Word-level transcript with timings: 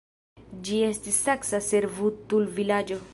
Ĝi 0.69 0.79
estis 0.87 1.19
saksa 1.27 1.61
servutulvilaĝo. 1.67 3.03